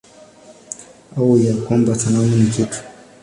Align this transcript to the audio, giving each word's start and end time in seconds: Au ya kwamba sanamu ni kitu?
Au 1.17 1.37
ya 1.37 1.55
kwamba 1.55 1.95
sanamu 1.95 2.35
ni 2.35 2.49
kitu? 2.49 2.79